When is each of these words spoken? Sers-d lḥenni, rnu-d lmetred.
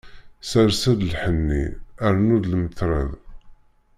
Sers-d 0.49 1.01
lḥenni, 1.11 1.63
rnu-d 2.13 2.45
lmetred. 2.53 3.11